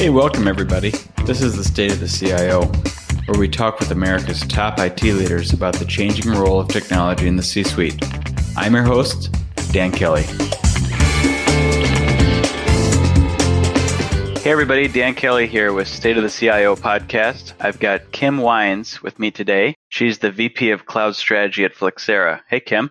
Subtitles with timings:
[0.00, 0.94] Hey, welcome everybody.
[1.26, 2.64] This is the State of the CIO,
[3.26, 7.36] where we talk with America's top IT leaders about the changing role of technology in
[7.36, 8.02] the C suite.
[8.56, 9.30] I'm your host,
[9.72, 10.22] Dan Kelly.
[14.40, 17.52] Hey everybody, Dan Kelly here with State of the CIO podcast.
[17.60, 19.74] I've got Kim Weins with me today.
[19.90, 22.40] She's the VP of Cloud Strategy at Flexera.
[22.48, 22.90] Hey Kim.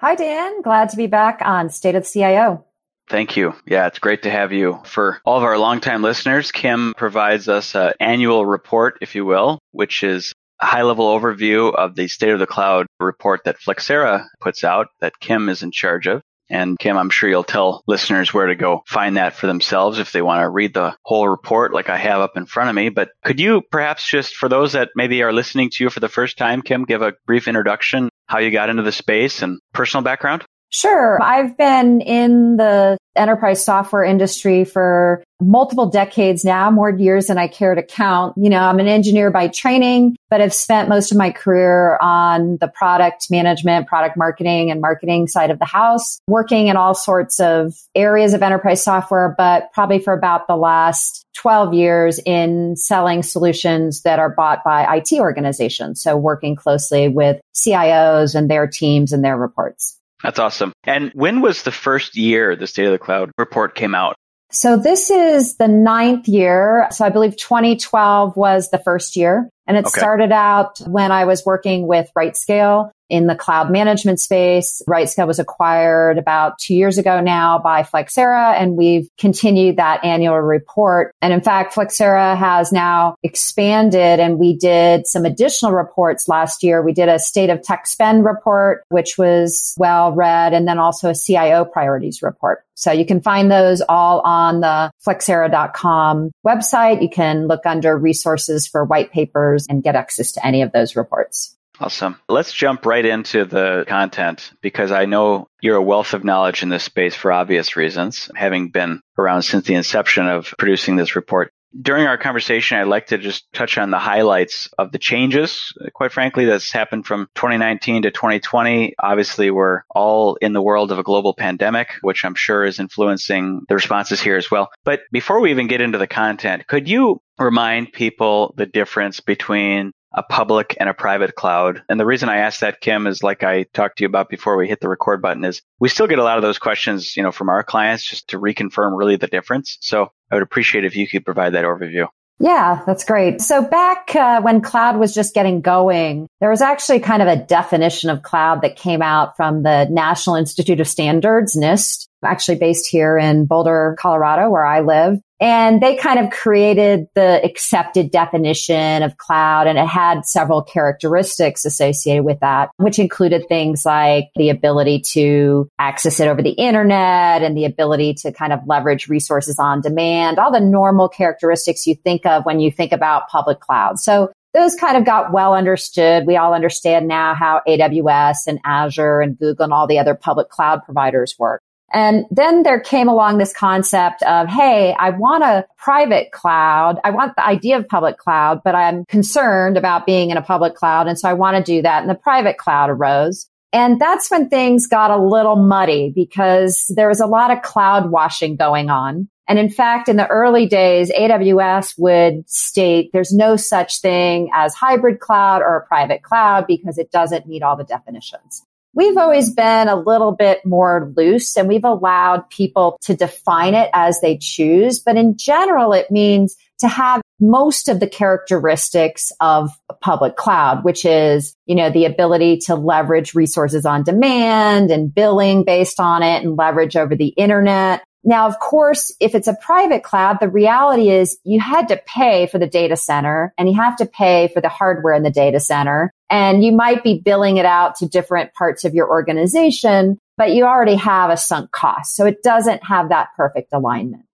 [0.00, 2.66] Hi Dan, glad to be back on State of the CIO.
[3.10, 3.56] Thank you.
[3.66, 4.78] Yeah, it's great to have you.
[4.84, 9.58] For all of our longtime listeners, Kim provides us an annual report, if you will,
[9.72, 14.26] which is a high level overview of the state of the cloud report that Flexera
[14.40, 16.22] puts out that Kim is in charge of.
[16.48, 20.12] And Kim, I'm sure you'll tell listeners where to go find that for themselves if
[20.12, 22.90] they want to read the whole report like I have up in front of me.
[22.90, 26.08] But could you perhaps just, for those that maybe are listening to you for the
[26.08, 30.04] first time, Kim, give a brief introduction, how you got into the space and personal
[30.04, 30.44] background?
[30.70, 31.20] Sure.
[31.20, 37.48] I've been in the enterprise software industry for multiple decades now, more years than I
[37.48, 38.36] care to count.
[38.36, 42.56] You know, I'm an engineer by training, but I've spent most of my career on
[42.60, 47.40] the product management, product marketing and marketing side of the house, working in all sorts
[47.40, 53.24] of areas of enterprise software, but probably for about the last 12 years in selling
[53.24, 56.00] solutions that are bought by IT organizations.
[56.00, 59.99] So working closely with CIOs and their teams and their reports.
[60.22, 60.72] That's awesome.
[60.84, 64.16] And when was the first year the State of the Cloud report came out?
[64.52, 66.88] So this is the ninth year.
[66.90, 69.48] So I believe 2012 was the first year.
[69.66, 70.00] And it okay.
[70.00, 74.82] started out when I was working with RightScale in the cloud management space.
[74.88, 80.40] RightScale was acquired about two years ago now by Flexera, and we've continued that annual
[80.40, 81.14] report.
[81.20, 86.82] And in fact, Flexera has now expanded and we did some additional reports last year.
[86.82, 91.10] We did a state of tech spend report, which was well read, and then also
[91.10, 92.64] a CIO priorities report.
[92.74, 97.02] So you can find those all on the flexera.com website.
[97.02, 100.96] You can look under resources for white papers and get access to any of those
[100.96, 101.56] reports.
[101.80, 102.16] Awesome.
[102.28, 106.68] Let's jump right into the content because I know you're a wealth of knowledge in
[106.68, 111.52] this space for obvious reasons, having been around since the inception of producing this report.
[111.80, 116.12] During our conversation, I'd like to just touch on the highlights of the changes, quite
[116.12, 118.94] frankly, that's happened from 2019 to 2020.
[118.98, 123.62] Obviously, we're all in the world of a global pandemic, which I'm sure is influencing
[123.68, 124.68] the responses here as well.
[124.84, 129.92] But before we even get into the content, could you remind people the difference between
[130.12, 131.82] a public and a private cloud.
[131.88, 134.56] And the reason I asked that, Kim, is like I talked to you about before
[134.56, 137.22] we hit the record button is we still get a lot of those questions, you
[137.22, 139.78] know, from our clients just to reconfirm really the difference.
[139.80, 142.08] So I would appreciate if you could provide that overview.
[142.42, 143.42] Yeah, that's great.
[143.42, 147.36] So back uh, when cloud was just getting going, there was actually kind of a
[147.36, 152.88] definition of cloud that came out from the National Institute of Standards, NIST, actually based
[152.88, 155.20] here in Boulder, Colorado, where I live.
[155.40, 161.64] And they kind of created the accepted definition of cloud and it had several characteristics
[161.64, 167.42] associated with that, which included things like the ability to access it over the internet
[167.42, 171.94] and the ability to kind of leverage resources on demand, all the normal characteristics you
[171.94, 173.98] think of when you think about public cloud.
[173.98, 176.26] So those kind of got well understood.
[176.26, 180.48] We all understand now how AWS and Azure and Google and all the other public
[180.48, 181.62] cloud providers work.
[181.92, 186.98] And then there came along this concept of, Hey, I want a private cloud.
[187.04, 190.74] I want the idea of public cloud, but I'm concerned about being in a public
[190.74, 191.08] cloud.
[191.08, 192.02] And so I want to do that.
[192.02, 193.48] And the private cloud arose.
[193.72, 198.10] And that's when things got a little muddy because there was a lot of cloud
[198.10, 199.28] washing going on.
[199.46, 204.74] And in fact, in the early days, AWS would state there's no such thing as
[204.74, 208.64] hybrid cloud or a private cloud because it doesn't meet all the definitions.
[208.92, 213.88] We've always been a little bit more loose and we've allowed people to define it
[213.92, 214.98] as they choose.
[214.98, 219.70] But in general, it means to have most of the characteristics of
[220.00, 225.64] public cloud, which is, you know, the ability to leverage resources on demand and billing
[225.64, 228.02] based on it and leverage over the internet.
[228.24, 232.46] Now, of course, if it's a private cloud, the reality is you had to pay
[232.46, 235.60] for the data center and you have to pay for the hardware in the data
[235.60, 236.12] center.
[236.30, 240.64] And you might be billing it out to different parts of your organization, but you
[240.64, 242.14] already have a sunk cost.
[242.14, 244.24] So it doesn't have that perfect alignment.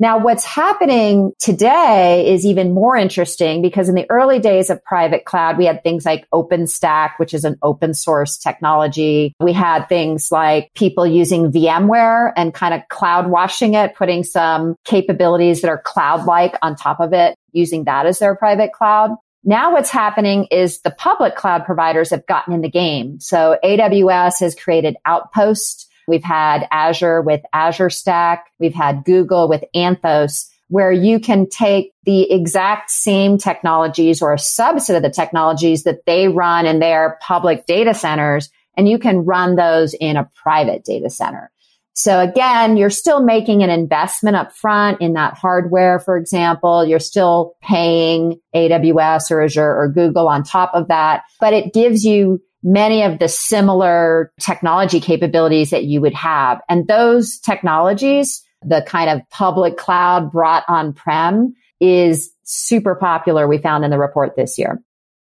[0.00, 5.24] Now, what's happening today is even more interesting because in the early days of private
[5.24, 9.34] cloud, we had things like OpenStack, which is an open source technology.
[9.38, 14.74] We had things like people using VMware and kind of cloud washing it, putting some
[14.84, 19.12] capabilities that are cloud like on top of it, using that as their private cloud.
[19.44, 23.20] Now what's happening is the public cloud providers have gotten in the game.
[23.20, 28.46] So AWS has created Outpost We've had Azure with Azure Stack.
[28.58, 34.36] We've had Google with Anthos, where you can take the exact same technologies or a
[34.36, 39.24] subset of the technologies that they run in their public data centers and you can
[39.24, 41.50] run those in a private data center.
[41.94, 46.84] So again, you're still making an investment up front in that hardware, for example.
[46.84, 52.04] You're still paying AWS or Azure or Google on top of that, but it gives
[52.04, 56.60] you many of the similar technology capabilities that you would have.
[56.68, 63.46] And those technologies, the kind of public cloud brought on prem is super popular.
[63.46, 64.82] We found in the report this year.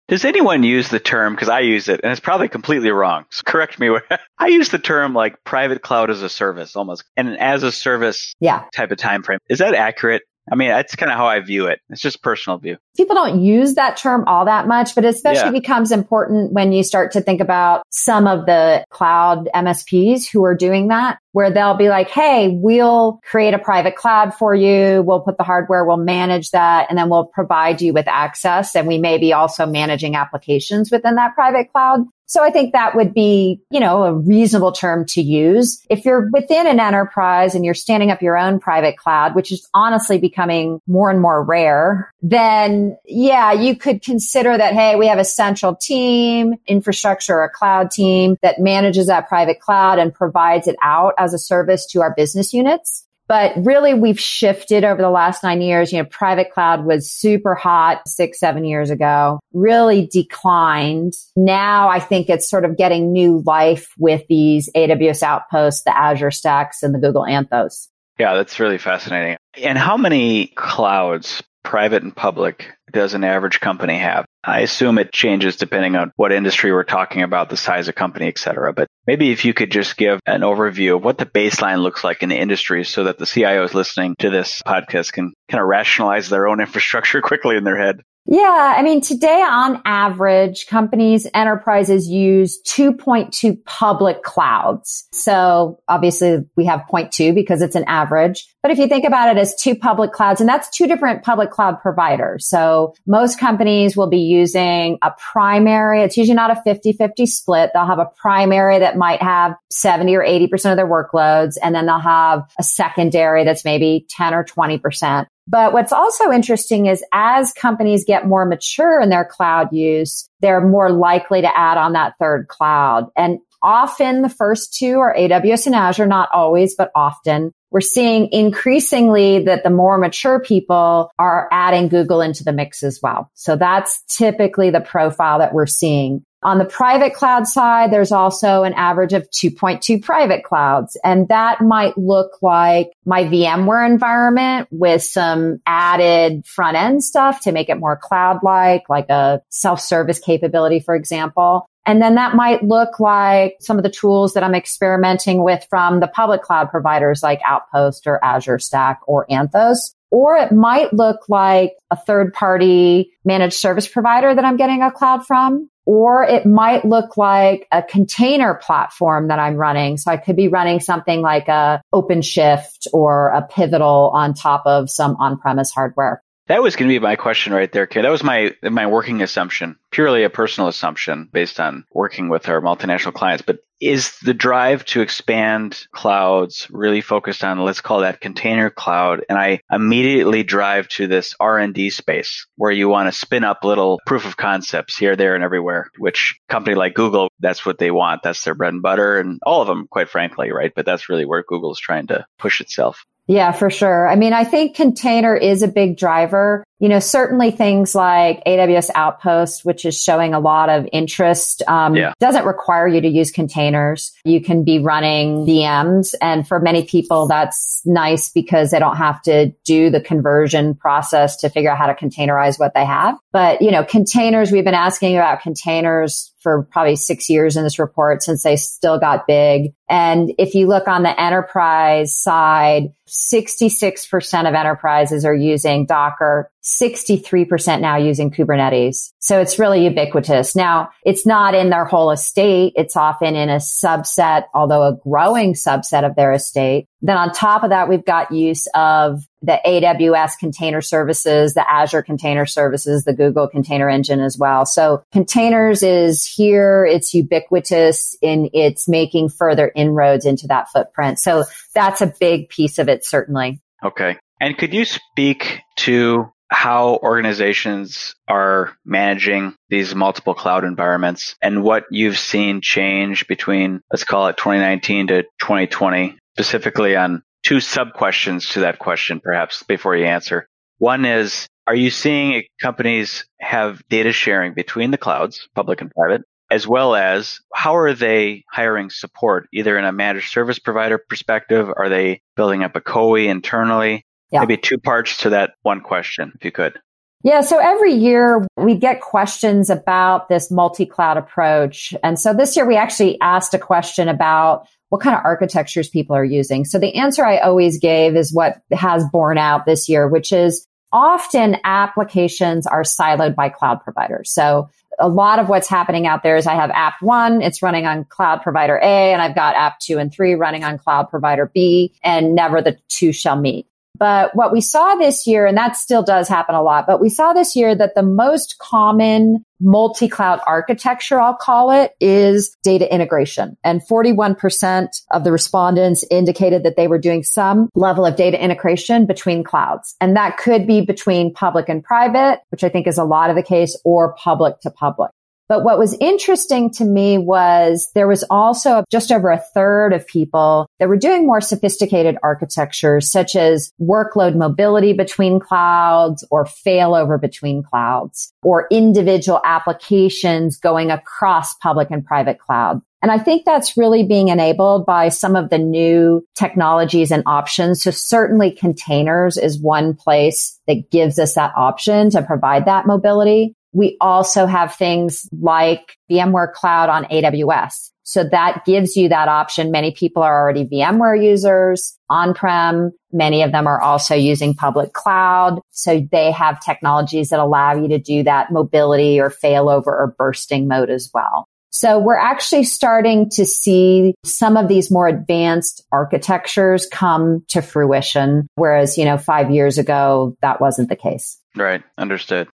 [0.08, 3.26] Does anyone use the term, because I use it, and it's probably completely wrong.
[3.30, 3.90] So correct me.
[4.40, 7.72] I use the term like private cloud as a service almost, and an as a
[7.72, 8.64] service yeah.
[8.74, 9.40] type of time frame.
[9.50, 10.24] Is that accurate?
[10.50, 11.82] I mean, that's kind of how I view it.
[11.90, 12.78] It's just personal view.
[12.98, 15.52] People don't use that term all that much, but especially yeah.
[15.52, 20.56] becomes important when you start to think about some of the cloud MSPs who are
[20.56, 25.04] doing that, where they'll be like, Hey, we'll create a private cloud for you.
[25.04, 25.86] We'll put the hardware.
[25.86, 28.76] We'll manage that and then we'll provide you with access.
[28.76, 32.06] And we may be also managing applications within that private cloud.
[32.28, 35.82] So I think that would be, you know, a reasonable term to use.
[35.90, 39.68] If you're within an enterprise and you're standing up your own private cloud, which is
[39.74, 45.20] honestly becoming more and more rare, then yeah, you could consider that, hey, we have
[45.20, 50.76] a central team, infrastructure, a cloud team that manages that private cloud and provides it
[50.82, 53.06] out as a service to our business units.
[53.28, 55.92] But really, we've shifted over the last nine years.
[55.92, 61.14] You know, private cloud was super hot six, seven years ago, really declined.
[61.36, 66.32] Now I think it's sort of getting new life with these AWS Outposts, the Azure
[66.32, 67.90] Stacks, and the Google Anthos.
[68.18, 69.38] Yeah, that's really fascinating.
[69.62, 74.26] And how many clouds private and public does an average company have?
[74.44, 78.28] I assume it changes depending on what industry we're talking about, the size of company,
[78.28, 78.72] et cetera.
[78.74, 82.24] But maybe if you could just give an overview of what the baseline looks like
[82.24, 86.30] in the industry so that the CIOs listening to this podcast can kind of rationalize
[86.30, 88.02] their own infrastructure quickly in their head.
[88.30, 88.74] Yeah.
[88.78, 95.08] I mean, today on average, companies, enterprises use 2.2 public clouds.
[95.14, 98.46] So obviously we have 0.2 because it's an average.
[98.62, 101.52] But if you think about it as two public clouds, and that's two different public
[101.52, 102.46] cloud providers.
[102.50, 106.02] So most companies will be using a primary.
[106.02, 107.72] It's usually not a 50-50 split.
[107.74, 111.56] They'll have a primary that might have 70 or 80% of their workloads.
[111.64, 115.28] And then they'll have a secondary that's maybe 10 or 20%.
[115.48, 120.66] But what's also interesting is as companies get more mature in their cloud use, they're
[120.66, 123.10] more likely to add on that third cloud.
[123.16, 127.54] And often the first two are AWS and Azure, not always, but often.
[127.70, 133.00] We're seeing increasingly that the more mature people are adding Google into the mix as
[133.02, 133.30] well.
[133.34, 136.24] So that's typically the profile that we're seeing.
[136.44, 140.96] On the private cloud side, there's also an average of 2.2 private clouds.
[141.04, 147.52] And that might look like my VMware environment with some added front end stuff to
[147.52, 151.66] make it more cloud like, like a self service capability, for example.
[151.88, 156.02] And then that might look like some of the tools that I'm experimenting with from
[156.02, 159.94] the public cloud providers like Outpost or Azure Stack or Anthos.
[160.12, 164.92] Or it might look like a third party managed service provider that I'm getting a
[164.92, 169.96] cloud from or it might look like a container platform that I'm running.
[169.96, 174.90] So I could be running something like a OpenShift or a Pivotal on top of
[174.90, 176.22] some on-premise hardware.
[176.48, 178.02] That was going to be my question right there, Kate.
[178.02, 182.62] That was my my working assumption, purely a personal assumption based on working with our
[182.62, 183.44] multinational clients.
[183.46, 189.26] But is the drive to expand clouds really focused on let's call that container cloud?
[189.30, 193.44] And I immediately drive to this R and D space where you want to spin
[193.44, 195.92] up little proof of concepts here, there, and everywhere.
[195.98, 198.24] Which company like Google, that's what they want.
[198.24, 200.72] That's their bread and butter, and all of them, quite frankly, right?
[200.76, 203.06] But that's really where Google is trying to push itself.
[203.28, 204.08] Yeah, for sure.
[204.08, 206.64] I mean, I think container is a big driver.
[206.80, 211.96] You know, certainly things like AWS Outpost, which is showing a lot of interest, um,
[211.96, 212.14] yeah.
[212.20, 214.14] doesn't require you to use containers.
[214.24, 216.14] You can be running VMs.
[216.22, 221.38] And for many people, that's nice because they don't have to do the conversion process
[221.38, 223.18] to figure out how to containerize what they have.
[223.34, 227.78] But, you know, containers, we've been asking about containers for probably six years in this
[227.78, 229.74] report since they still got big.
[229.90, 237.80] And if you look on the enterprise side, 66% of enterprises are using Docker, 63%
[237.80, 239.12] now using Kubernetes.
[239.20, 240.56] So it's really ubiquitous.
[240.56, 242.74] Now, it's not in their whole estate.
[242.76, 246.88] It's often in a subset, although a growing subset of their estate.
[247.02, 252.02] Then on top of that, we've got use of the AWS container services, the Azure
[252.02, 254.66] container services, the Google container engine as well.
[254.66, 256.86] So containers is here.
[256.86, 261.20] It's ubiquitous in it's making further inroads into that footprint.
[261.20, 263.62] So that's a big piece of it, certainly.
[263.84, 264.18] Okay.
[264.40, 271.84] And could you speak to how organizations are managing these multiple cloud environments and what
[271.92, 278.50] you've seen change between, let's call it 2019 to 2020, specifically on two sub questions
[278.50, 280.48] to that question, perhaps before you answer.
[280.78, 286.22] One is, are you seeing companies have data sharing between the clouds, public and private?
[286.50, 291.70] As well as how are they hiring support, either in a managed service provider perspective?
[291.76, 294.06] Are they building up a COE internally?
[294.32, 294.42] Yeah.
[294.42, 296.80] Maybe two parts to that one question, if you could.
[297.24, 297.42] Yeah.
[297.42, 301.94] So every year we get questions about this multi-cloud approach.
[302.04, 306.16] And so this year we actually asked a question about what kind of architectures people
[306.16, 306.64] are using.
[306.64, 310.66] So the answer I always gave is what has borne out this year, which is
[310.94, 314.32] often applications are siloed by cloud providers.
[314.32, 314.70] So
[315.00, 318.06] a lot of what's happening out there is I have app one, it's running on
[318.06, 321.94] cloud provider A, and I've got app two and three running on cloud provider B,
[322.04, 323.68] and never the two shall meet.
[323.98, 327.10] But what we saw this year, and that still does happen a lot, but we
[327.10, 333.58] saw this year that the most common multi-cloud architecture, I'll call it, is data integration.
[333.64, 339.06] And 41% of the respondents indicated that they were doing some level of data integration
[339.06, 339.96] between clouds.
[340.00, 343.36] And that could be between public and private, which I think is a lot of
[343.36, 345.12] the case, or public to public.
[345.48, 350.06] But what was interesting to me was there was also just over a third of
[350.08, 357.20] people that were doing more sophisticated architectures, such as workload mobility between clouds or failover
[357.20, 362.82] between clouds or individual applications going across public and private cloud.
[363.02, 367.84] And I think that's really being enabled by some of the new technologies and options.
[367.84, 373.54] So certainly containers is one place that gives us that option to provide that mobility.
[373.74, 377.92] We also have things like VMware Cloud on AWS.
[378.04, 379.70] So that gives you that option.
[379.70, 382.94] Many people are already VMware users on-prem.
[383.12, 385.60] Many of them are also using public cloud.
[385.72, 390.70] So they have technologies that allow you to do that mobility or failover or bursting
[390.70, 391.50] mode as well.
[391.70, 398.48] So we're actually starting to see some of these more advanced architectures come to fruition.
[398.56, 401.38] Whereas, you know, five years ago, that wasn't the case.
[401.58, 401.84] Right.
[401.98, 402.48] Understood.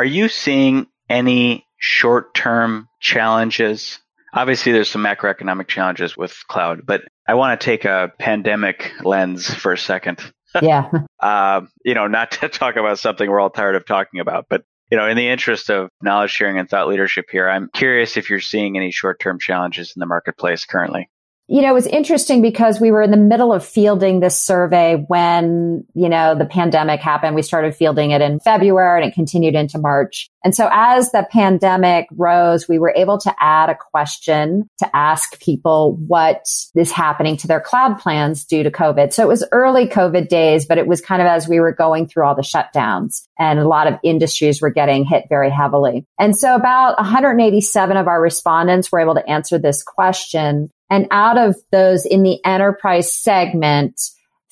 [0.00, 3.98] Are you seeing any short term challenges?
[4.32, 9.52] Obviously, there's some macroeconomic challenges with cloud, but I want to take a pandemic lens
[9.52, 10.18] for a second.
[10.62, 10.90] Yeah.
[11.20, 14.64] uh, you know, not to talk about something we're all tired of talking about, but
[14.90, 18.30] you know, in the interest of knowledge sharing and thought leadership here, I'm curious if
[18.30, 21.08] you're seeing any short term challenges in the marketplace currently
[21.50, 24.94] you know, it was interesting because we were in the middle of fielding this survey
[25.08, 27.34] when, you know, the pandemic happened.
[27.34, 30.30] We started fielding it in February and it continued into March.
[30.44, 35.40] And so as the pandemic rose, we were able to add a question to ask
[35.40, 39.12] people what is happening to their cloud plans due to COVID.
[39.12, 42.06] So it was early COVID days, but it was kind of as we were going
[42.06, 46.06] through all the shutdowns and a lot of industries were getting hit very heavily.
[46.16, 50.70] And so about 187 of our respondents were able to answer this question.
[50.90, 54.00] And out of those in the enterprise segment,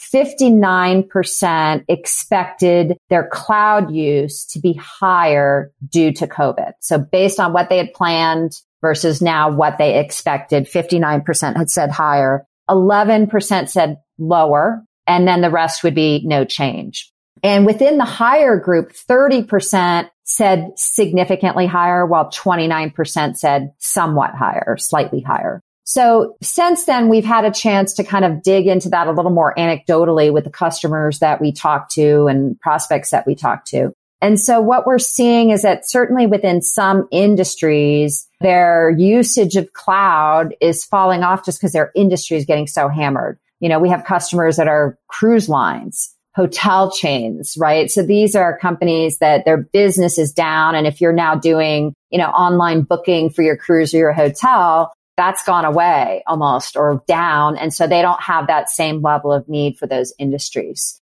[0.00, 6.72] 59% expected their cloud use to be higher due to COVID.
[6.80, 11.90] So based on what they had planned versus now what they expected, 59% had said
[11.90, 17.10] higher, 11% said lower, and then the rest would be no change.
[17.42, 25.20] And within the higher group, 30% said significantly higher, while 29% said somewhat higher, slightly
[25.20, 25.62] higher.
[25.88, 29.30] So since then, we've had a chance to kind of dig into that a little
[29.30, 33.94] more anecdotally with the customers that we talk to and prospects that we talk to.
[34.20, 40.54] And so what we're seeing is that certainly within some industries, their usage of cloud
[40.60, 43.38] is falling off just because their industry is getting so hammered.
[43.60, 47.90] You know, we have customers that are cruise lines, hotel chains, right?
[47.90, 50.74] So these are companies that their business is down.
[50.74, 54.92] And if you're now doing, you know, online booking for your cruise or your hotel,
[55.18, 57.58] that's gone away almost or down.
[57.58, 61.00] And so they don't have that same level of need for those industries.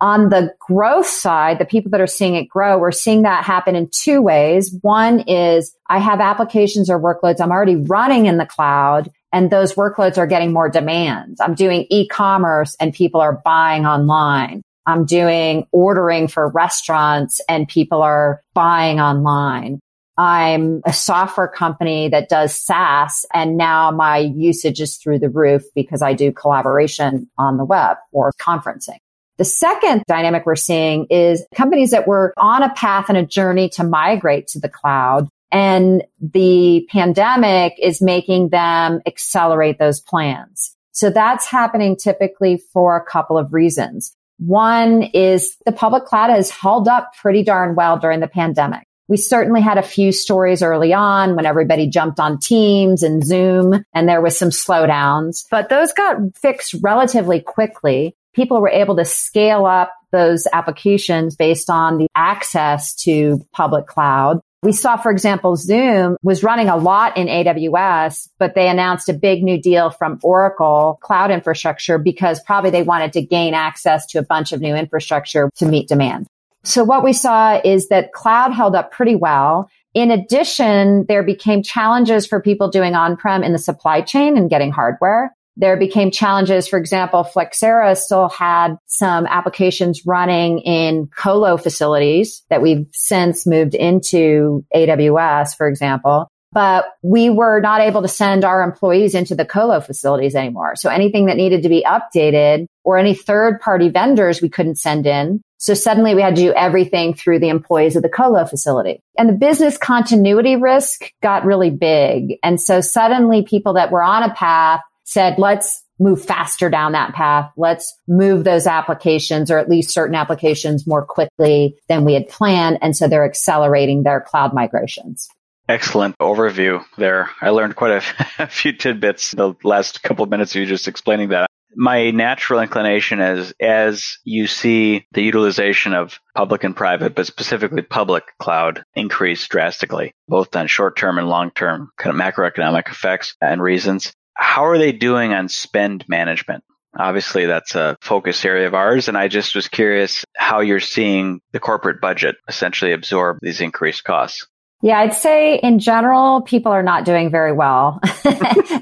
[0.00, 3.76] On the growth side, the people that are seeing it grow, we're seeing that happen
[3.76, 4.74] in two ways.
[4.80, 9.74] One is I have applications or workloads I'm already running in the cloud and those
[9.74, 11.40] workloads are getting more demands.
[11.40, 14.62] I'm doing e-commerce and people are buying online.
[14.86, 19.80] I'm doing ordering for restaurants and people are buying online.
[20.18, 25.62] I'm a software company that does SaaS and now my usage is through the roof
[25.76, 28.98] because I do collaboration on the web or conferencing.
[29.36, 33.68] The second dynamic we're seeing is companies that were on a path and a journey
[33.70, 40.74] to migrate to the cloud and the pandemic is making them accelerate those plans.
[40.90, 44.16] So that's happening typically for a couple of reasons.
[44.38, 48.87] One is the public cloud has held up pretty darn well during the pandemic.
[49.08, 53.82] We certainly had a few stories early on when everybody jumped on Teams and Zoom
[53.94, 58.14] and there was some slowdowns, but those got fixed relatively quickly.
[58.34, 64.40] People were able to scale up those applications based on the access to public cloud.
[64.62, 69.12] We saw, for example, Zoom was running a lot in AWS, but they announced a
[69.12, 74.18] big new deal from Oracle cloud infrastructure because probably they wanted to gain access to
[74.18, 76.26] a bunch of new infrastructure to meet demand.
[76.64, 79.68] So what we saw is that cloud held up pretty well.
[79.94, 84.70] In addition, there became challenges for people doing on-prem in the supply chain and getting
[84.70, 85.34] hardware.
[85.56, 86.68] There became challenges.
[86.68, 93.74] For example, Flexera still had some applications running in colo facilities that we've since moved
[93.74, 96.28] into AWS, for example.
[96.52, 100.76] But we were not able to send our employees into the colo facilities anymore.
[100.76, 105.06] So anything that needed to be updated or any third party vendors we couldn't send
[105.06, 105.42] in.
[105.58, 109.02] So suddenly we had to do everything through the employees of the colo facility.
[109.18, 112.38] And the business continuity risk got really big.
[112.42, 117.12] And so suddenly people that were on a path said, let's move faster down that
[117.12, 117.50] path.
[117.56, 122.78] Let's move those applications or at least certain applications more quickly than we had planned.
[122.80, 125.28] And so they're accelerating their cloud migrations.
[125.68, 127.30] Excellent overview there.
[127.40, 128.02] I learned quite
[128.38, 132.60] a, few tidbits the last couple of minutes of you just explaining that my natural
[132.60, 138.84] inclination is as you see the utilization of public and private, but specifically public cloud
[138.94, 144.12] increase drastically, both on short term and long term kind of macroeconomic effects and reasons.
[144.34, 146.64] How are they doing on spend management?
[146.96, 149.08] Obviously, that's a focus area of ours.
[149.08, 154.04] And I just was curious how you're seeing the corporate budget essentially absorb these increased
[154.04, 154.46] costs.
[154.80, 158.00] Yeah, I'd say in general, people are not doing very well.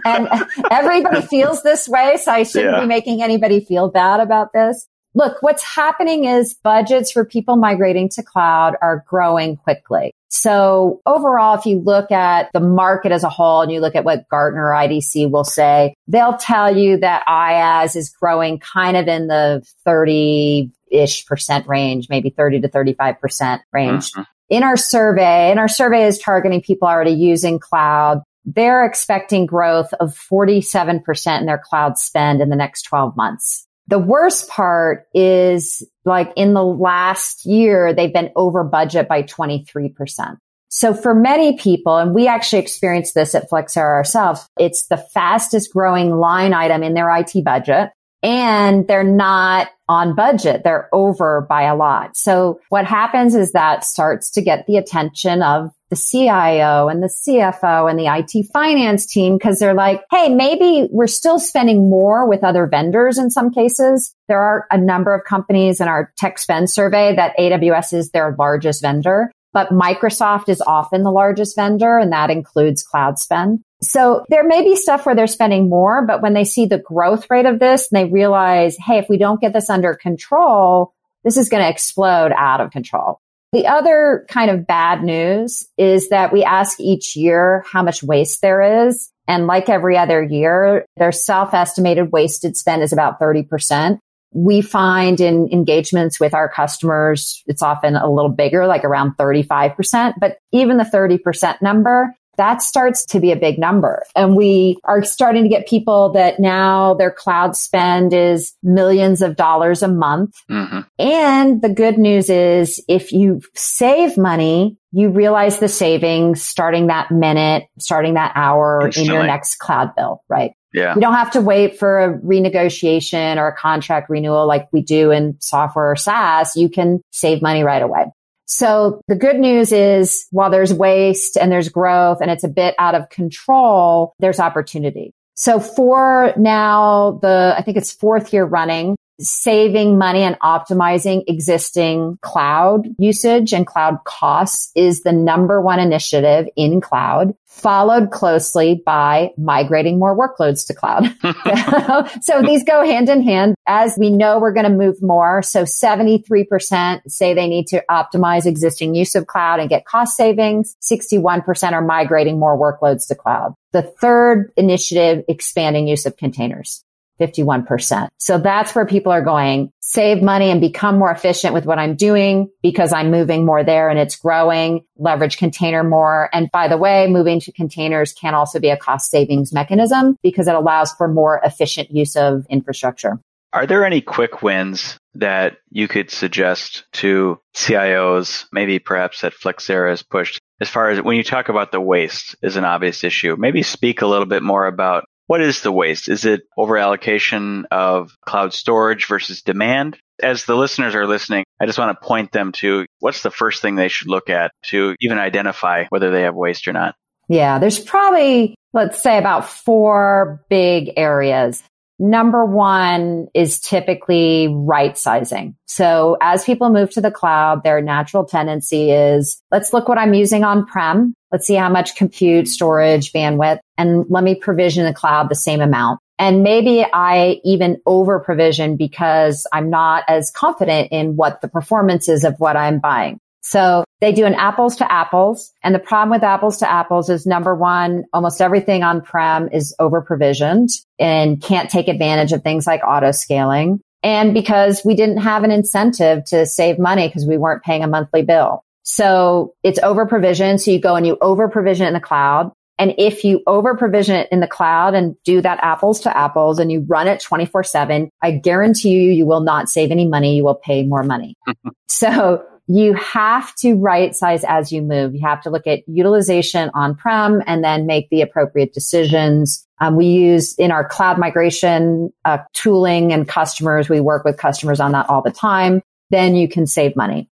[0.04, 0.28] and
[0.70, 2.18] everybody feels this way.
[2.18, 2.80] So I shouldn't yeah.
[2.80, 4.86] be making anybody feel bad about this.
[5.14, 10.12] Look, what's happening is budgets for people migrating to cloud are growing quickly.
[10.28, 14.04] So overall, if you look at the market as a whole and you look at
[14.04, 19.28] what Gartner IDC will say, they'll tell you that IaaS is growing kind of in
[19.28, 24.12] the 30 ish percent range, maybe 30 to 35% range.
[24.12, 29.46] Mm-hmm in our survey, and our survey is targeting people already using cloud, they're expecting
[29.46, 33.66] growth of 47% in their cloud spend in the next 12 months.
[33.88, 40.38] The worst part is like in the last year, they've been over budget by 23%.
[40.68, 45.72] So for many people, and we actually experienced this at Flexera ourselves, it's the fastest
[45.72, 47.90] growing line item in their IT budget
[48.26, 50.62] and they're not on budget.
[50.64, 52.16] They're over by a lot.
[52.16, 57.06] So what happens is that starts to get the attention of the CIO and the
[57.06, 62.28] CFO and the IT finance team because they're like, Hey, maybe we're still spending more
[62.28, 64.12] with other vendors in some cases.
[64.26, 68.34] There are a number of companies in our tech spend survey that AWS is their
[68.36, 73.60] largest vendor, but Microsoft is often the largest vendor and that includes cloud spend.
[73.82, 77.26] So there may be stuff where they're spending more, but when they see the growth
[77.30, 81.36] rate of this and they realize, hey, if we don't get this under control, this
[81.36, 83.20] is going to explode out of control.
[83.52, 88.42] The other kind of bad news is that we ask each year how much waste
[88.42, 89.10] there is.
[89.28, 93.98] And like every other year, their self-estimated wasted spend is about 30%.
[94.32, 100.14] We find in engagements with our customers, it's often a little bigger, like around 35%.
[100.20, 104.04] But even the 30% number that starts to be a big number.
[104.14, 109.36] And we are starting to get people that now their cloud spend is millions of
[109.36, 110.34] dollars a month.
[110.50, 110.80] Mm-hmm.
[110.98, 117.10] And the good news is if you save money, you realize the savings starting that
[117.10, 120.52] minute, starting that hour in your next cloud bill, right?
[120.72, 120.94] Yeah.
[120.94, 125.10] You don't have to wait for a renegotiation or a contract renewal like we do
[125.10, 126.54] in software or SaaS.
[126.54, 128.04] You can save money right away.
[128.46, 132.74] So the good news is while there's waste and there's growth and it's a bit
[132.78, 135.12] out of control, there's opportunity.
[135.34, 142.18] So for now, the, I think it's fourth year running, saving money and optimizing existing
[142.20, 149.30] cloud usage and cloud costs is the number one initiative in cloud, followed closely by
[149.38, 151.04] migrating more workloads to cloud.
[152.22, 153.54] so these go hand in hand.
[153.66, 155.42] As we know, we're going to move more.
[155.42, 160.76] So 73% say they need to optimize existing use of cloud and get cost savings.
[160.82, 163.54] 61% are migrating more workloads to cloud.
[163.72, 166.84] The third initiative, expanding use of containers.
[167.20, 168.08] 51%.
[168.18, 171.96] So that's where people are going, save money and become more efficient with what I'm
[171.96, 176.28] doing because I'm moving more there and it's growing, leverage container more.
[176.32, 180.48] And by the way, moving to containers can also be a cost savings mechanism because
[180.48, 183.20] it allows for more efficient use of infrastructure.
[183.52, 189.88] Are there any quick wins that you could suggest to CIOs, maybe perhaps that Flexera
[189.88, 193.36] has pushed as far as when you talk about the waste is an obvious issue?
[193.38, 196.08] Maybe speak a little bit more about what is the waste?
[196.08, 199.98] Is it overallocation of cloud storage versus demand?
[200.22, 203.60] As the listeners are listening, I just want to point them to what's the first
[203.60, 206.94] thing they should look at to even identify whether they have waste or not.
[207.28, 211.62] Yeah, there's probably, let's say about four big areas.
[211.98, 215.56] Number one is typically right sizing.
[215.66, 220.14] So as people move to the cloud, their natural tendency is let's look what I'm
[220.14, 221.14] using on prem.
[221.32, 225.60] Let's see how much compute, storage, bandwidth, and let me provision the cloud the same
[225.60, 226.00] amount.
[226.18, 232.08] And maybe I even over provision because I'm not as confident in what the performance
[232.08, 233.18] is of what I'm buying.
[233.42, 235.52] So they do an apples to apples.
[235.62, 239.74] And the problem with apples to apples is number one, almost everything on prem is
[239.78, 243.80] over provisioned and can't take advantage of things like auto scaling.
[244.02, 247.88] And because we didn't have an incentive to save money because we weren't paying a
[247.88, 248.64] monthly bill.
[248.82, 250.60] So it's over provisioned.
[250.60, 252.52] So you go and you over provision in the cloud.
[252.78, 256.58] And if you over provision it in the cloud and do that apples to apples
[256.58, 260.36] and you run it 24 seven, I guarantee you, you will not save any money.
[260.36, 261.36] You will pay more money.
[261.88, 265.14] so you have to right size as you move.
[265.14, 269.66] You have to look at utilization on prem and then make the appropriate decisions.
[269.80, 273.88] Um, we use in our cloud migration uh, tooling and customers.
[273.88, 275.80] We work with customers on that all the time.
[276.10, 277.28] Then you can save money.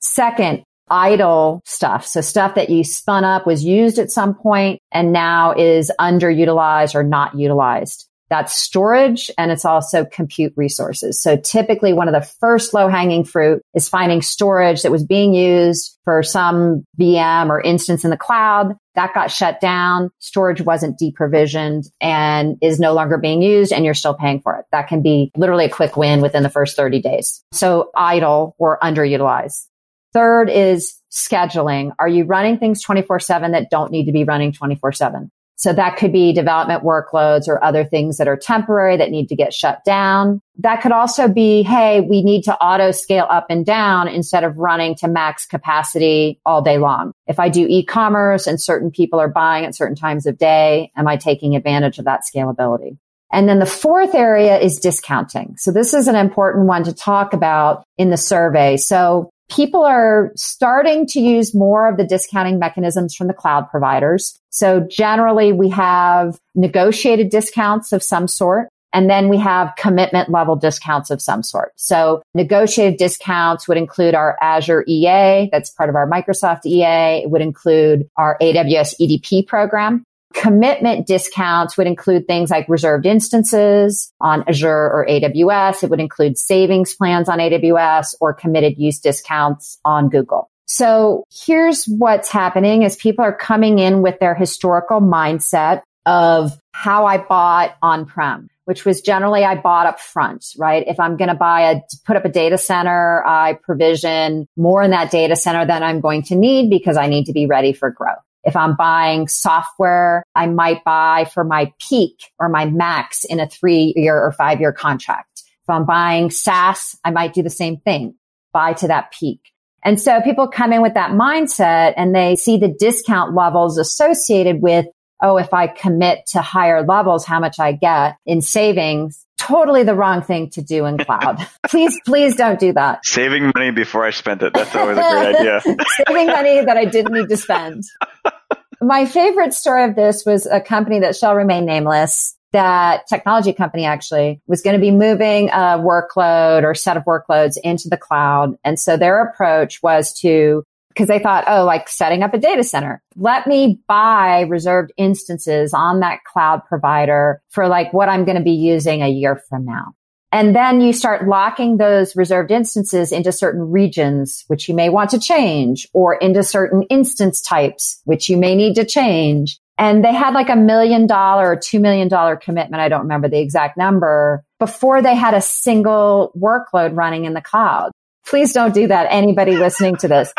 [0.00, 2.06] Second, idle stuff.
[2.06, 6.94] So stuff that you spun up was used at some point and now is underutilized
[6.94, 8.08] or not utilized.
[8.30, 11.22] That's storage and it's also compute resources.
[11.22, 15.32] So typically one of the first low hanging fruit is finding storage that was being
[15.32, 18.76] used for some VM or instance in the cloud.
[18.94, 20.10] That got shut down.
[20.18, 24.66] Storage wasn't deprovisioned and is no longer being used and you're still paying for it.
[24.72, 27.42] That can be literally a quick win within the first 30 days.
[27.52, 29.66] So idle or underutilized.
[30.12, 31.92] Third is scheduling.
[31.98, 35.30] Are you running things 24 seven that don't need to be running 24 seven?
[35.58, 39.34] So that could be development workloads or other things that are temporary that need to
[39.34, 40.40] get shut down.
[40.58, 44.56] That could also be, hey, we need to auto scale up and down instead of
[44.56, 47.10] running to max capacity all day long.
[47.26, 51.08] If I do e-commerce and certain people are buying at certain times of day, am
[51.08, 52.96] I taking advantage of that scalability?
[53.32, 55.56] And then the fourth area is discounting.
[55.58, 58.76] So this is an important one to talk about in the survey.
[58.76, 64.38] So people are starting to use more of the discounting mechanisms from the cloud providers.
[64.50, 68.68] So generally we have negotiated discounts of some sort.
[68.92, 71.72] And then we have commitment level discounts of some sort.
[71.76, 75.50] So negotiated discounts would include our Azure EA.
[75.52, 77.22] That's part of our Microsoft EA.
[77.22, 80.04] It would include our AWS EDP program.
[80.34, 85.82] Commitment discounts would include things like reserved instances on Azure or AWS.
[85.82, 90.50] It would include savings plans on AWS or committed use discounts on Google.
[90.66, 97.06] So here's what's happening is people are coming in with their historical mindset of how
[97.06, 100.84] I bought on-prem, which was generally I bought up front, right?
[100.86, 104.90] If I'm going to buy a, put up a data center, I provision more in
[104.90, 107.90] that data center than I'm going to need because I need to be ready for
[107.90, 108.18] growth.
[108.44, 113.48] If I'm buying software, I might buy for my peak or my max in a
[113.48, 115.42] three year or five year contract.
[115.68, 118.14] If I'm buying SaaS, I might do the same thing,
[118.52, 119.40] buy to that peak.
[119.84, 124.60] And so people come in with that mindset and they see the discount levels associated
[124.60, 124.86] with,
[125.22, 129.24] oh, if I commit to higher levels, how much I get in savings.
[129.38, 131.46] Totally the wrong thing to do in cloud.
[131.68, 133.00] please, please don't do that.
[133.04, 134.52] Saving money before I spent it.
[134.52, 135.60] That's always a great idea.
[136.06, 137.84] Saving money that I didn't need to spend.
[138.80, 143.84] My favorite story of this was a company that shall remain nameless that technology company
[143.84, 148.56] actually was going to be moving a workload or set of workloads into the cloud.
[148.64, 150.64] And so their approach was to,
[150.98, 153.00] because they thought, oh, like setting up a data center.
[153.14, 158.42] Let me buy reserved instances on that cloud provider for like what I'm going to
[158.42, 159.94] be using a year from now.
[160.32, 165.10] And then you start locking those reserved instances into certain regions, which you may want
[165.10, 169.60] to change or into certain instance types, which you may need to change.
[169.78, 172.82] And they had like a million dollar or two million dollar commitment.
[172.82, 177.40] I don't remember the exact number before they had a single workload running in the
[177.40, 177.92] cloud.
[178.28, 179.06] Please don't do that.
[179.10, 180.32] Anybody listening to this.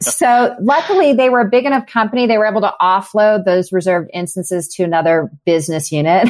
[0.00, 2.26] so luckily they were a big enough company.
[2.26, 6.28] They were able to offload those reserved instances to another business unit.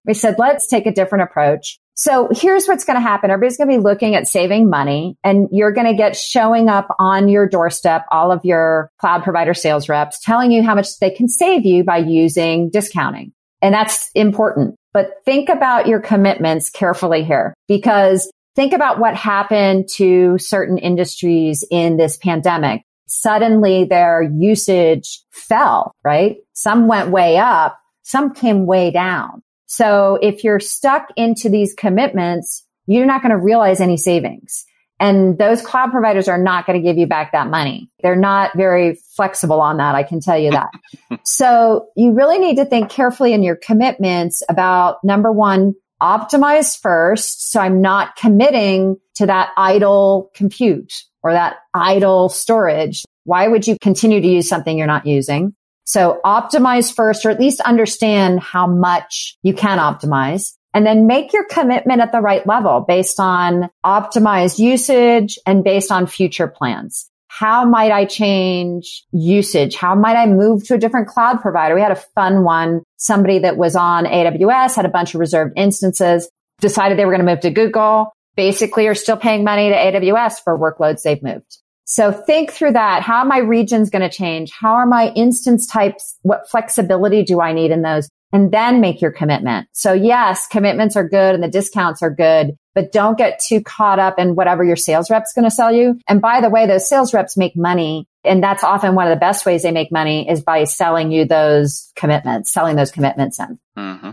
[0.04, 1.78] we said, let's take a different approach.
[1.94, 3.30] So here's what's going to happen.
[3.30, 6.94] Everybody's going to be looking at saving money and you're going to get showing up
[7.00, 11.10] on your doorstep, all of your cloud provider sales reps telling you how much they
[11.10, 13.32] can save you by using discounting.
[13.62, 14.76] And that's important.
[14.92, 17.54] But think about your commitments carefully here.
[17.66, 22.82] because think about what happened to certain industries in this pandemic.
[23.06, 26.38] Suddenly their usage fell, right?
[26.54, 29.44] Some went way up, some came way down.
[29.66, 34.64] So if you're stuck into these commitments, you're not going to realize any savings.
[34.98, 37.88] And those cloud providers are not going to give you back that money.
[38.02, 39.94] They're not very flexible on that.
[39.94, 40.70] I can tell you that.
[41.24, 47.50] so you really need to think carefully in your commitments about number one, optimize first.
[47.50, 53.04] So I'm not committing to that idle compute or that idle storage.
[53.24, 55.54] Why would you continue to use something you're not using?
[55.84, 61.32] So optimize first, or at least understand how much you can optimize and then make
[61.32, 67.10] your commitment at the right level based on optimized usage and based on future plans.
[67.28, 69.76] How might I change usage?
[69.76, 71.74] How might I move to a different cloud provider?
[71.74, 72.82] We had a fun one.
[72.98, 76.28] Somebody that was on AWS had a bunch of reserved instances,
[76.60, 80.42] decided they were going to move to Google, basically are still paying money to AWS
[80.44, 81.58] for workloads they've moved.
[81.84, 83.02] So think through that.
[83.02, 84.50] How are my regions going to change?
[84.50, 86.18] How are my instance types?
[86.22, 88.10] What flexibility do I need in those?
[88.30, 89.68] And then make your commitment.
[89.72, 93.98] So yes, commitments are good and the discounts are good, but don't get too caught
[93.98, 95.98] up in whatever your sales rep's going to sell you.
[96.06, 98.06] And by the way, those sales reps make money.
[98.24, 101.24] And that's often one of the best ways they make money is by selling you
[101.24, 103.58] those commitments, selling those commitments in.
[103.76, 104.10] Mm-hmm.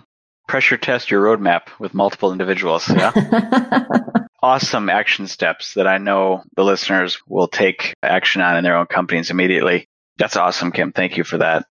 [0.47, 2.87] Pressure test your roadmap with multiple individuals.
[2.87, 3.11] Yeah.
[4.45, 8.85] awesome action steps that I know the listeners will take action on in their own
[8.85, 9.87] companies immediately.
[10.17, 10.91] That's awesome, Kim.
[10.91, 11.65] Thank you for that.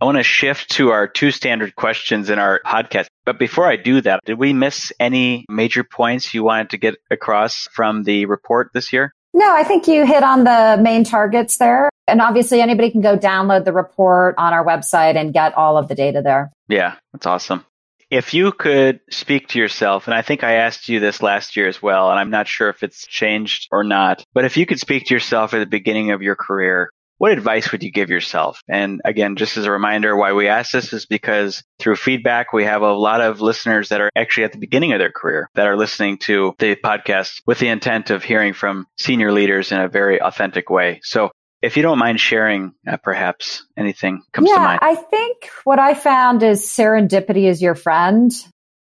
[0.00, 3.08] I want to shift to our two standard questions in our podcast.
[3.26, 6.94] But before I do that, did we miss any major points you wanted to get
[7.10, 9.12] across from the report this year?
[9.38, 11.90] No, I think you hit on the main targets there.
[12.08, 15.86] And obviously anybody can go download the report on our website and get all of
[15.86, 16.50] the data there.
[16.66, 17.64] Yeah, that's awesome.
[18.10, 21.68] If you could speak to yourself, and I think I asked you this last year
[21.68, 24.80] as well, and I'm not sure if it's changed or not, but if you could
[24.80, 28.62] speak to yourself at the beginning of your career, what advice would you give yourself?
[28.68, 32.64] And again, just as a reminder, why we ask this is because through feedback, we
[32.64, 35.66] have a lot of listeners that are actually at the beginning of their career that
[35.66, 39.88] are listening to the podcast with the intent of hearing from senior leaders in a
[39.88, 41.00] very authentic way.
[41.02, 44.78] So if you don't mind sharing, uh, perhaps anything comes yeah, to mind.
[44.82, 48.32] I think what I found is serendipity is your friend.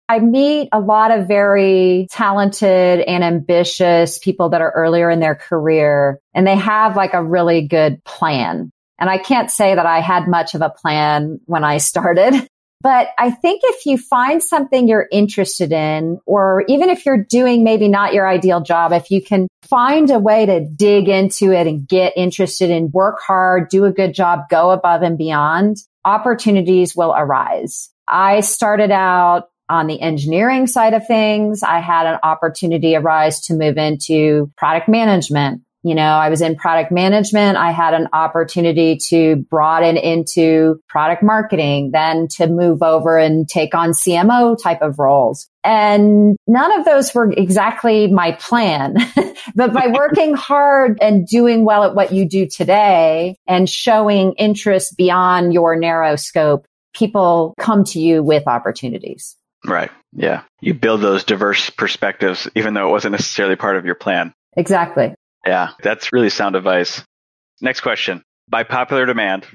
[0.09, 5.35] I meet a lot of very talented and ambitious people that are earlier in their
[5.35, 8.71] career and they have like a really good plan.
[8.99, 12.47] And I can't say that I had much of a plan when I started,
[12.83, 17.63] but I think if you find something you're interested in, or even if you're doing
[17.63, 21.69] maybe not your ideal job, if you can find a way to dig into it
[21.69, 26.97] and get interested in work hard, do a good job, go above and beyond, opportunities
[26.97, 27.89] will arise.
[28.09, 31.63] I started out on the engineering side of things.
[31.63, 36.55] I had an opportunity arise to move into product management you know, I was in
[36.55, 37.57] product management.
[37.57, 43.75] I had an opportunity to broaden into product marketing, then to move over and take
[43.75, 45.49] on CMO type of roles.
[45.65, 48.97] And none of those were exactly my plan.
[49.57, 54.97] but by working hard and doing well at what you do today and showing interest
[54.97, 59.37] beyond your narrow scope, people come to you with opportunities.
[59.65, 59.91] Right.
[60.13, 60.43] Yeah.
[60.61, 64.35] You build those diverse perspectives, even though it wasn't necessarily part of your plan.
[64.57, 65.15] Exactly.
[65.47, 67.03] Yeah, that's really sound advice.
[67.61, 68.23] Next question.
[68.49, 69.47] By popular demand,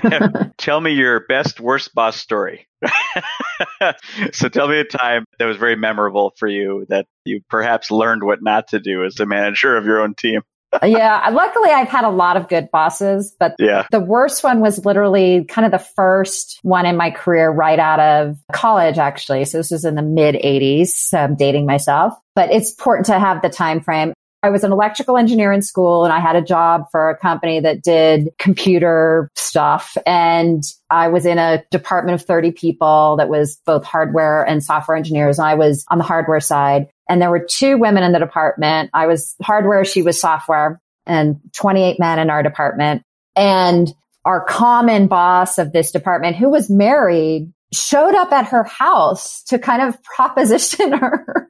[0.58, 2.68] tell me your best worst boss story.
[4.32, 8.22] so tell me a time that was very memorable for you that you perhaps learned
[8.22, 10.42] what not to do as a manager of your own team.
[10.84, 13.86] Yeah, luckily I've had a lot of good bosses, but yeah.
[13.90, 18.00] the worst one was literally kind of the first one in my career right out
[18.00, 19.44] of college, actually.
[19.44, 20.88] So this was in the mid 80s.
[20.88, 24.12] So I'm dating myself, but it's important to have the time frame.
[24.42, 27.58] I was an electrical engineer in school and I had a job for a company
[27.60, 29.96] that did computer stuff.
[30.06, 34.96] And I was in a department of 30 people that was both hardware and software
[34.96, 35.40] engineers.
[35.40, 36.88] And I was on the hardware side.
[37.08, 38.90] And there were two women in the department.
[38.92, 43.02] I was hardware, she was software, and 28 men in our department.
[43.34, 43.92] And
[44.24, 49.58] our common boss of this department, who was married, showed up at her house to
[49.58, 51.48] kind of proposition her.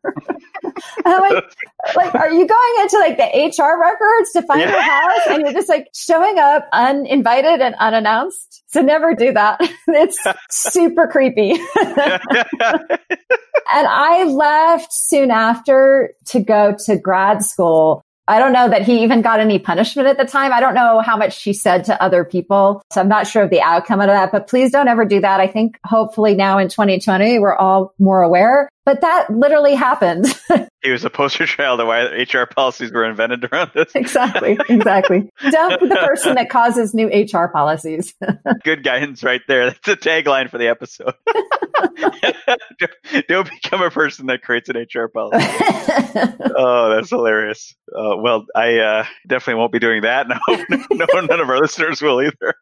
[1.04, 1.44] I'm like,
[1.94, 3.24] like, are you going into like the
[3.62, 4.72] HR records to find yeah.
[4.72, 5.20] her house?
[5.28, 8.62] And you're just like showing up uninvited and unannounced.
[8.68, 9.60] So never do that.
[9.88, 10.18] It's
[10.50, 11.52] super creepy.
[11.52, 11.60] and
[13.70, 18.04] I left soon after to go to grad school.
[18.28, 20.52] I don't know that he even got any punishment at the time.
[20.52, 22.82] I don't know how much she said to other people.
[22.92, 25.40] So I'm not sure of the outcome of that, but please don't ever do that.
[25.40, 28.68] I think hopefully now in 2020, we're all more aware.
[28.84, 30.26] But that literally happened.
[30.86, 33.92] he was a poster child of why HR policies were invented around this.
[33.94, 34.56] exactly.
[34.68, 35.28] Exactly.
[35.50, 38.14] Dump the person that causes new HR policies.
[38.64, 39.66] Good guidance right there.
[39.66, 41.14] That's the tagline for the episode.
[43.28, 45.44] don't, become a person that creates an HR policy.
[46.56, 47.74] oh, that's hilarious.
[47.92, 50.28] Uh, well, I uh, definitely won't be doing that.
[50.28, 50.38] No,
[50.92, 52.54] no, none of our listeners will either.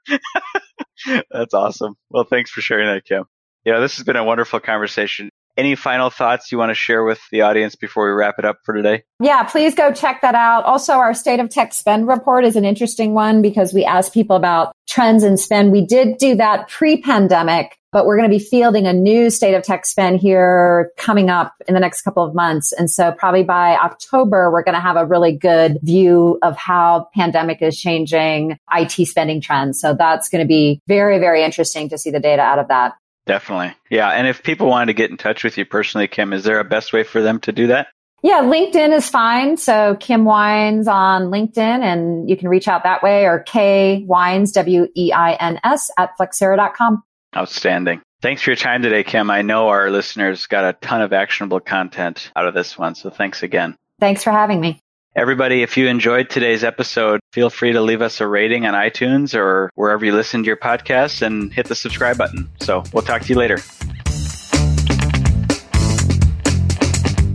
[1.30, 1.94] that's awesome.
[2.10, 3.24] Well, thanks for sharing that, Kim.
[3.64, 5.30] Yeah, this has been a wonderful conversation.
[5.56, 8.58] Any final thoughts you want to share with the audience before we wrap it up
[8.64, 9.04] for today?
[9.20, 10.64] Yeah, please go check that out.
[10.64, 14.34] Also, our state of tech spend report is an interesting one because we asked people
[14.34, 15.70] about trends in spend.
[15.70, 19.54] We did do that pre pandemic, but we're going to be fielding a new state
[19.54, 22.72] of tech spend here coming up in the next couple of months.
[22.72, 27.08] And so probably by October, we're going to have a really good view of how
[27.14, 29.80] pandemic is changing IT spending trends.
[29.80, 32.94] So that's going to be very, very interesting to see the data out of that.
[33.26, 33.74] Definitely.
[33.90, 34.10] Yeah.
[34.10, 36.64] And if people wanted to get in touch with you personally, Kim, is there a
[36.64, 37.88] best way for them to do that?
[38.22, 39.58] Yeah, LinkedIn is fine.
[39.58, 44.52] So Kim Weins on LinkedIn and you can reach out that way or K Weins,
[44.52, 47.02] W-E-I-N-S at flexera.com.
[47.36, 48.00] Outstanding.
[48.22, 49.30] Thanks for your time today, Kim.
[49.30, 52.94] I know our listeners got a ton of actionable content out of this one.
[52.94, 53.76] So thanks again.
[54.00, 54.80] Thanks for having me.
[55.16, 59.32] Everybody, if you enjoyed today's episode, feel free to leave us a rating on iTunes
[59.32, 62.50] or wherever you listen to your podcasts and hit the subscribe button.
[62.60, 63.58] So we'll talk to you later.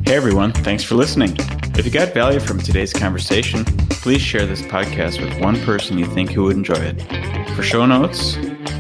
[0.04, 1.38] Hey everyone, thanks for listening.
[1.78, 6.06] If you got value from today's conversation, please share this podcast with one person you
[6.06, 7.02] think who would enjoy it.
[7.56, 8.36] For show notes,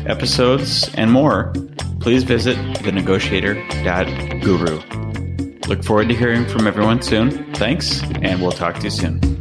[0.07, 1.53] episodes, and more,
[2.01, 5.08] please visit thenegotiator.guru.
[5.67, 7.53] Look forward to hearing from everyone soon.
[7.53, 9.38] Thanks, and we'll talk to you soon.